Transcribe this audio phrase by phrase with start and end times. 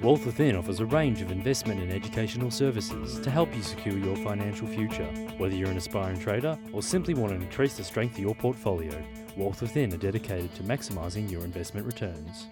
[0.00, 4.14] Wealth Within offers a range of investment and educational services to help you secure your
[4.18, 5.06] financial future.
[5.38, 8.92] Whether you're an aspiring trader or simply want to increase the strength of your portfolio,
[9.36, 12.46] Wealth Within are dedicated to maximising your investment returns.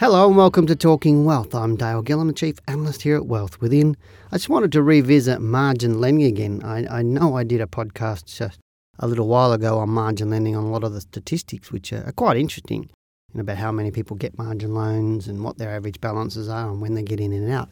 [0.00, 1.54] Hello and welcome to Talking Wealth.
[1.54, 3.96] I'm Dale Gillham, the Chief Analyst here at Wealth Within.
[4.32, 6.62] I just wanted to revisit margin lending again.
[6.64, 8.58] I, I know I did a podcast just
[8.98, 12.10] a little while ago on margin lending on a lot of the statistics, which are
[12.16, 12.90] quite interesting
[13.38, 16.94] about how many people get margin loans and what their average balances are and when
[16.94, 17.68] they get in and out.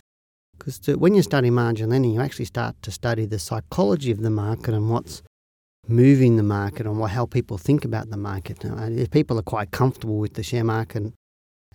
[0.57, 4.31] Because when you study margin lending, you actually start to study the psychology of the
[4.31, 5.23] market and what's
[5.87, 8.59] moving the market and what, how people think about the market.
[8.63, 11.13] if people are quite comfortable with the share market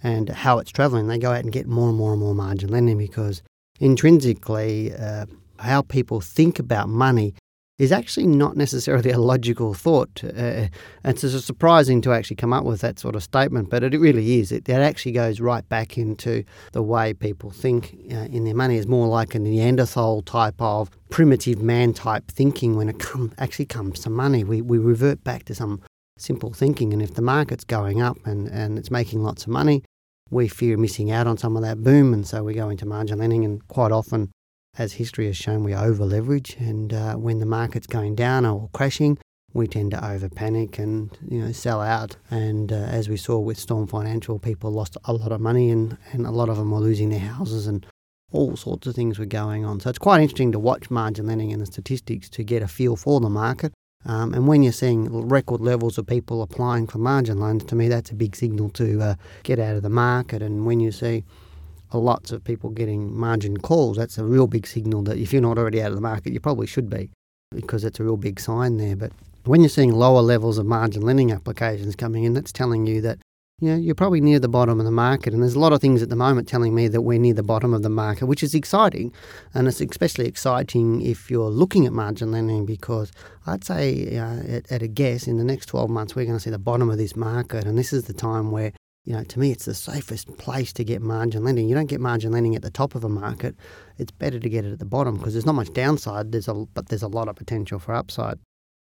[0.02, 2.70] and how it's travelling, they go out and get more and more and more margin
[2.70, 3.42] lending because
[3.80, 5.26] intrinsically, uh,
[5.60, 7.34] how people think about money
[7.80, 10.24] is actually not necessarily a logical thought.
[10.24, 10.68] Uh,
[11.04, 14.52] it's surprising to actually come up with that sort of statement, but it really is.
[14.52, 18.78] It, it actually goes right back into the way people think uh, in their money.
[18.78, 23.66] is more like a Neanderthal type of primitive man type thinking when it come, actually
[23.66, 24.44] comes to money.
[24.44, 25.82] We, we revert back to some
[26.18, 29.84] simple thinking, and if the market's going up and, and it's making lots of money,
[30.30, 33.18] we fear missing out on some of that boom, and so we go into margin
[33.18, 34.32] lending, and quite often
[34.78, 38.70] as history has shown, we over leverage, and uh, when the market's going down or
[38.74, 39.18] crashing,
[39.54, 42.16] we tend to over panic and you know sell out.
[42.32, 45.98] And uh, as we saw with Storm Financial, people lost a lot of money, and,
[46.12, 47.86] and a lot of them were losing their houses, and
[48.32, 49.80] all sorts of things were going on.
[49.80, 52.96] So it's quite interesting to watch margin lending and the statistics to get a feel
[52.96, 53.74] for the market.
[54.06, 57.88] Um, and when you're seeing record levels of people applying for margin loans, to me
[57.88, 60.42] that's a big signal to uh, get out of the market.
[60.42, 61.24] And when you see
[62.00, 65.58] lots of people getting margin calls, that's a real big signal that if you're not
[65.58, 67.10] already out of the market, you probably should be
[67.54, 68.96] because it's a real big sign there.
[68.96, 69.12] But
[69.46, 73.20] when you're seeing lower levels of margin lending applications coming in, that's telling you that
[73.60, 75.34] you know, you're probably near the bottom of the market.
[75.34, 77.44] And there's a lot of things at the moment telling me that we're near the
[77.44, 79.14] bottom of the market, which is exciting.
[79.54, 83.12] And it's especially exciting if you're looking at margin lending because
[83.46, 86.44] I'd say, uh, at, at a guess, in the next 12 months, we're going to
[86.44, 87.66] see the bottom of this market.
[87.66, 88.74] And this is the time where
[89.06, 91.68] you know, to me, it's the safest place to get margin lending.
[91.68, 93.56] You don't get margin lending at the top of a market.
[93.98, 96.54] It's better to get it at the bottom because there's not much downside, there's a,
[96.54, 98.40] but there's a lot of potential for upside.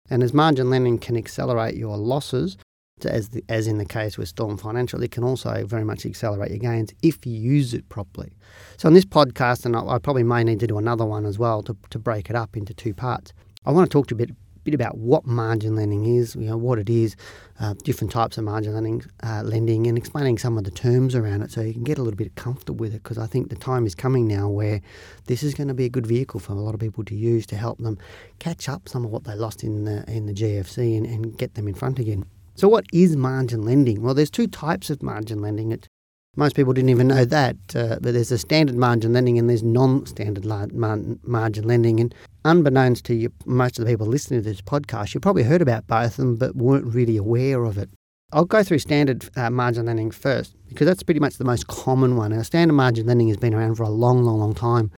[0.09, 2.57] And as margin lending can accelerate your losses,
[3.03, 6.51] as, the, as in the case with Storm Financial, it can also very much accelerate
[6.51, 8.31] your gains if you use it properly.
[8.77, 11.37] So, in this podcast, and I, I probably may need to do another one as
[11.37, 13.33] well to, to break it up into two parts,
[13.65, 16.47] I want to talk to you a bit bit about what margin lending is, you
[16.47, 17.15] know, what it is,
[17.59, 21.41] uh, different types of margin lending, uh, lending, and explaining some of the terms around
[21.41, 23.03] it so you can get a little bit comfortable with it.
[23.03, 24.81] Because I think the time is coming now where
[25.27, 27.45] this is going to be a good vehicle for a lot of people to use
[27.47, 27.97] to help them
[28.39, 31.53] catch up some of what they lost in the in the GFC and, and get
[31.53, 32.25] them in front again.
[32.55, 34.01] So, what is margin lending?
[34.01, 35.71] Well, there's two types of margin lending.
[35.71, 35.87] It,
[36.35, 39.63] most people didn't even know that, uh, but there's a standard margin lending and there's
[39.63, 41.99] non-standard mar- margin lending.
[41.99, 42.13] And
[42.43, 45.87] unbeknownst to you, most of the people listening to this podcast, you probably heard about
[45.87, 47.89] both of them, but weren't really aware of it.
[48.33, 52.17] I'll go through standard uh, margin lending first because that's pretty much the most common
[52.17, 52.31] one.
[52.31, 54.91] Now, standard margin lending has been around for a long, long, long time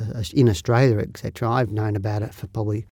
[0.00, 1.48] uh, in Australia, etc.
[1.48, 2.86] I've known about it for probably,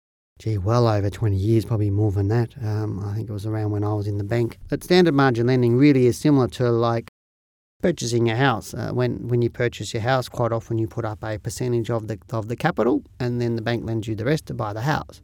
[0.41, 2.55] gee, well over 20 years, probably more than that.
[2.63, 4.59] Um, I think it was around when I was in the bank.
[4.69, 7.09] But standard margin lending really is similar to like
[7.81, 8.75] purchasing a house.
[8.75, 12.09] Uh, when when you purchase your house, quite often you put up a percentage of
[12.09, 14.83] the of the capital, and then the bank lends you the rest to buy the
[14.83, 15.21] house.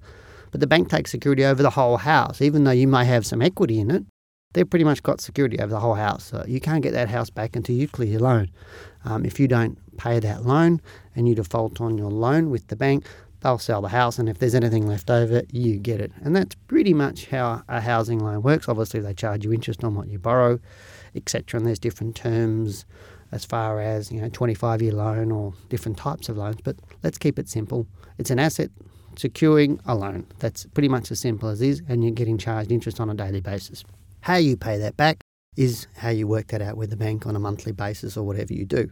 [0.51, 3.43] But the bank takes security over the whole house, even though you may have some
[3.43, 4.05] equity in it.
[4.53, 6.25] They've pretty much got security over the whole house.
[6.25, 8.51] So you can't get that house back until you clear your loan.
[9.03, 10.83] Um, if you don't pay that loan
[11.17, 13.07] and you default on your loan with the bank,
[13.41, 16.13] they'll sell the house, and if there's anything left over, you get it.
[16.23, 18.69] And that's pretty much how a housing loan works.
[18.69, 20.61] Obviously, they charge you interest on what you borrow
[21.15, 21.59] etc.
[21.59, 22.85] And there's different terms
[23.31, 26.59] as far as you know 25 year loan or different types of loans.
[26.63, 27.87] But let's keep it simple.
[28.19, 28.71] It's an asset
[29.17, 30.27] securing a loan.
[30.39, 33.41] That's pretty much as simple as is, and you're getting charged interest on a daily
[33.41, 33.85] basis.
[34.21, 35.21] How you pay that back
[35.57, 38.55] is how you work that out with the bank on a monthly basis or whatever
[38.55, 38.91] you do.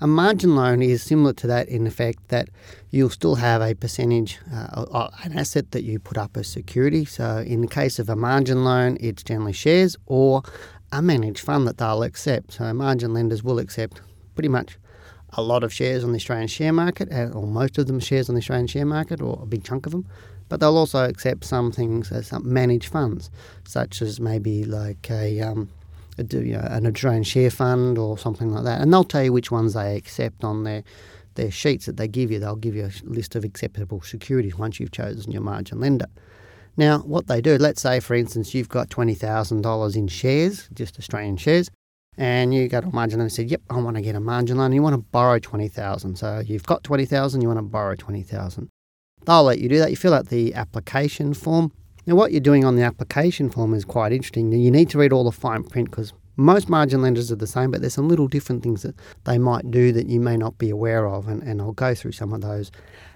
[0.00, 2.48] A margin loan is similar to that in the fact that
[2.90, 7.04] you'll still have a percentage, uh, an asset that you put up as security.
[7.04, 10.42] So, in the case of a margin loan, it's generally shares or
[10.92, 12.52] a managed fund that they'll accept.
[12.52, 14.00] So margin lenders will accept
[14.34, 14.78] pretty much
[15.34, 18.28] a lot of shares on the Australian share market, uh, or most of them shares
[18.28, 20.06] on the Australian share market, or a big chunk of them.
[20.48, 23.30] But they'll also accept some things as some managed funds,
[23.66, 25.70] such as maybe like a, um,
[26.18, 28.82] a you know, an Australian share fund or something like that.
[28.82, 30.84] And they'll tell you which ones they accept on their
[31.34, 32.38] their sheets that they give you.
[32.38, 36.08] They'll give you a list of acceptable securities once you've chosen your margin lender.
[36.76, 41.36] Now, what they do, let's say, for instance, you've got $20,000 in shares, just Australian
[41.36, 41.70] shares,
[42.16, 44.20] and you go to a margin loan and said, "Yep, I want to get a
[44.20, 47.48] margin loan." And you want to borrow twenty thousand, so you've got twenty thousand, you
[47.48, 48.68] want to borrow twenty thousand.
[49.24, 49.90] They'll let you do that.
[49.90, 51.72] You fill out the application form.
[52.06, 54.52] Now, what you're doing on the application form is quite interesting.
[54.52, 57.70] You need to read all the fine print because most margin lenders are the same,
[57.70, 58.94] but there's some little different things that
[59.24, 62.12] they might do that you may not be aware of, and, and I'll go through
[62.12, 62.70] some of those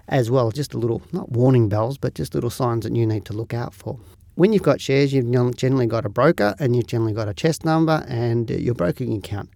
[0.07, 0.51] as well.
[0.51, 3.53] Just a little, not warning bells, but just little signs that you need to look
[3.53, 3.99] out for.
[4.35, 7.65] When you've got shares, you've generally got a broker and you've generally got a CHESS
[7.65, 9.49] number and uh, your broking account.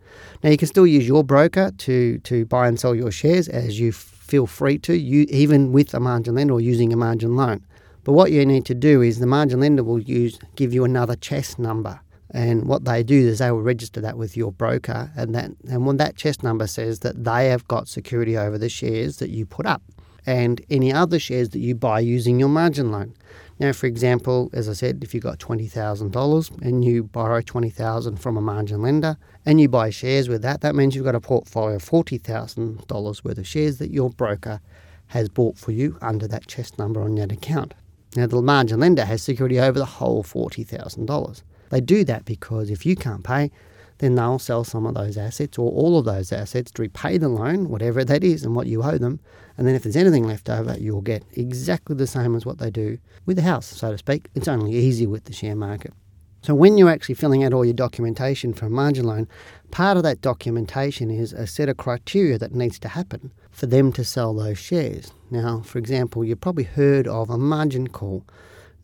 [0.44, 3.80] Now, you can still use your broker to, to buy and sell your shares as
[3.80, 7.64] you feel free to, you, even with a margin lender or using a margin loan.
[8.04, 11.16] But what you need to do is the margin lender will use give you another
[11.16, 12.00] CHESS number.
[12.34, 15.86] And what they do is they will register that with your broker, and that and
[15.86, 19.46] when that CHESS number says that they have got security over the shares that you
[19.46, 19.82] put up,
[20.26, 23.14] and any other shares that you buy using your margin loan.
[23.60, 28.36] Now, for example, as I said, if you've got $20,000 and you borrow 20000 from
[28.36, 31.76] a margin lender and you buy shares with that, that means you've got a portfolio
[31.76, 34.62] of $40,000 worth of shares that your broker
[35.08, 37.76] has bought for you under that CHESS number on that account.
[38.16, 41.44] Now, the margin lender has security over the whole $40,000.
[41.72, 43.50] They do that because if you can't pay,
[43.98, 47.30] then they'll sell some of those assets or all of those assets to repay the
[47.30, 49.20] loan, whatever that is, and what you owe them.
[49.58, 52.72] And then if there's anything left over, you'll get exactly the same as what they
[52.72, 54.30] do with the house, so to speak.
[54.36, 55.94] It's only easy with the share market.
[56.42, 59.28] So when you're actually filling out all your documentation for a margin loan,
[59.70, 63.94] part of that documentation is a set of criteria that needs to happen for them
[63.94, 65.14] to sell those shares.
[65.30, 68.26] Now, for example, you've probably heard of a margin call.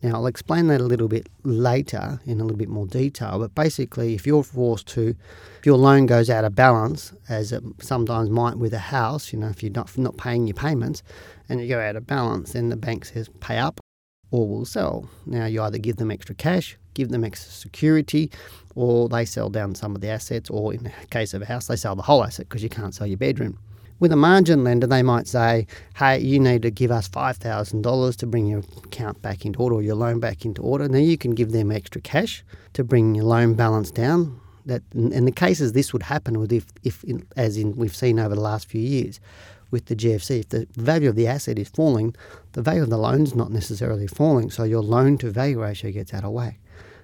[0.02, 3.54] Now, I'll explain that a little bit later in a little bit more detail, but
[3.54, 5.16] basically, if you're forced to,
[5.58, 9.38] if your loan goes out of balance, as it sometimes might with a house, you
[9.38, 11.02] know, if you're not, not paying your payments
[11.48, 13.80] and you go out of balance, then the bank says pay up
[14.30, 15.08] or we'll sell.
[15.26, 18.30] Now, you either give them extra cash, give them extra security,
[18.74, 21.66] or they sell down some of the assets, or in the case of a house,
[21.66, 23.58] they sell the whole asset because you can't sell your bedroom.
[24.00, 25.66] With a margin lender, they might say,
[25.96, 29.82] hey, you need to give us $5,000 to bring your account back into order or
[29.82, 30.88] your loan back into order.
[30.88, 34.40] Now you can give them extra cash to bring your loan balance down.
[34.66, 37.02] That, in the cases this would happen with if, if
[37.36, 39.18] as in we've seen over the last few years
[39.70, 42.14] with the GFC, if the value of the asset is falling,
[42.52, 45.90] the value of the loan is not necessarily falling, so your loan to value ratio
[45.90, 46.60] gets out of whack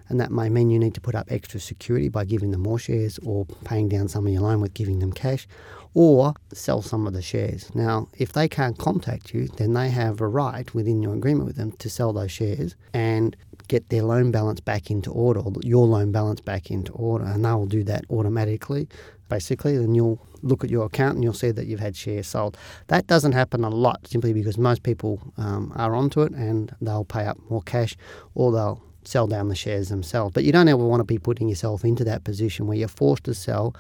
[0.08, 2.78] and that may mean you need to put up extra security by giving them more
[2.78, 5.46] shares or paying down some of your loan with giving them cash
[5.94, 7.72] or sell some of the shares.
[7.74, 11.56] Now, if they can't contact you, then they have a right within your agreement with
[11.56, 13.36] them to sell those shares and
[13.68, 17.44] get their loan balance back into order, or your loan balance back into order, and
[17.44, 18.88] they will do that automatically.
[19.28, 22.58] Basically, then you'll look at your account and you'll see that you've had shares sold.
[22.88, 27.06] That doesn't happen a lot simply because most people um, are onto it and they'll
[27.06, 27.96] pay up more cash
[28.34, 30.32] or they'll sell down the shares themselves.
[30.32, 33.24] But you don't ever want to be putting yourself into that position where you're forced
[33.24, 33.74] to sell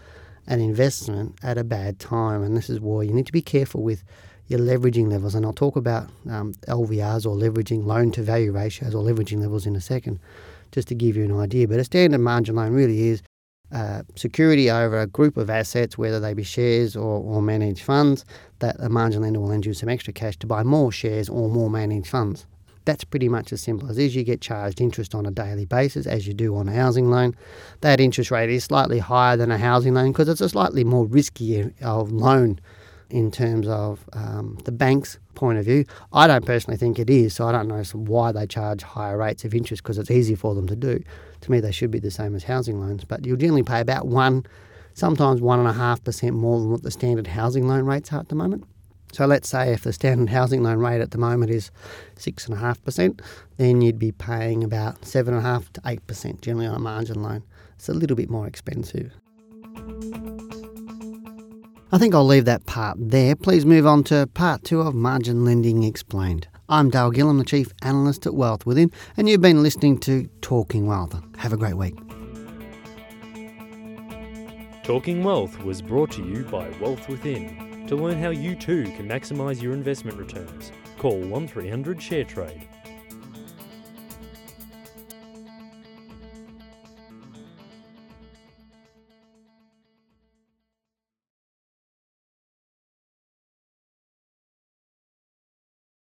[0.46, 2.42] an investment at a bad time.
[2.42, 4.04] And this is why you need to be careful with
[4.46, 5.34] your leveraging levels.
[5.34, 9.66] And I'll talk about um, LVRs or leveraging loan to value ratios or leveraging levels
[9.66, 10.20] in a second,
[10.72, 11.66] just to give you an idea.
[11.66, 13.22] But a standard margin loan really is
[13.72, 18.24] uh, security over a group of assets, whether they be shares or, or managed funds,
[18.58, 21.48] that a margin lender will lend you some extra cash to buy more shares or
[21.48, 22.46] more managed funds.
[22.84, 24.14] That's pretty much as simple as is.
[24.14, 27.34] You get charged interest on a daily basis, as you do on a housing loan.
[27.80, 31.06] That interest rate is slightly higher than a housing loan because it's a slightly more
[31.06, 32.60] risky of loan
[33.10, 35.84] in terms of um, the bank's point of view.
[36.12, 39.44] I don't personally think it is, so I don't know why they charge higher rates
[39.44, 41.02] of interest because it's easy for them to do.
[41.42, 44.06] To me, they should be the same as housing loans, but you'll generally pay about
[44.06, 44.44] one,
[44.94, 48.20] sometimes one and a half percent more than what the standard housing loan rates are
[48.20, 48.64] at the moment.
[49.14, 51.70] So let's say if the standard housing loan rate at the moment is
[52.16, 53.20] 6.5%,
[53.58, 57.44] then you'd be paying about 7.5 to 8% generally on a margin loan.
[57.76, 59.12] It's a little bit more expensive.
[61.92, 63.36] I think I'll leave that part there.
[63.36, 66.48] Please move on to part two of Margin Lending Explained.
[66.68, 70.88] I'm Dale Gillham, the Chief Analyst at Wealth Within, and you've been listening to Talking
[70.88, 71.14] Wealth.
[71.36, 71.94] Have a great week.
[74.82, 77.63] Talking Wealth was brought to you by Wealth Within.
[77.88, 82.62] To learn how you too can maximise your investment returns, call 1300 ShareTrade